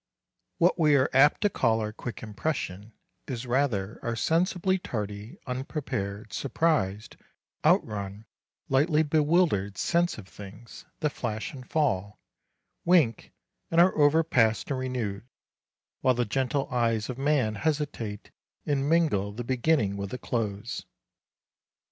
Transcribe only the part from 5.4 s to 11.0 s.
unprepared, surprised, outrun, lightly bewildered sense of things